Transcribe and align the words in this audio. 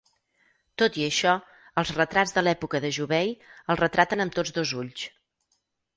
Tot 0.81 0.95
i 1.01 1.03
això, 1.07 1.33
els 1.81 1.91
retrats 1.99 2.33
de 2.37 2.43
l'època 2.45 2.81
de 2.87 2.93
Jubei 2.99 3.31
el 3.75 3.79
retraten 3.83 4.25
amb 4.27 4.37
tots 4.41 4.55
dos 4.57 4.73
ulls. 4.83 5.05